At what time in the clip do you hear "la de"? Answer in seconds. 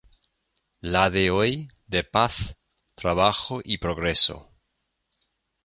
0.81-1.29